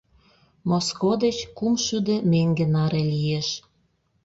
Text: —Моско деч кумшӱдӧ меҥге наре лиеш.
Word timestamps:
—Моско 0.69 1.11
деч 1.23 1.37
кумшӱдӧ 1.57 2.15
меҥге 2.31 2.65
наре 2.75 3.01
лиеш. 3.11 3.47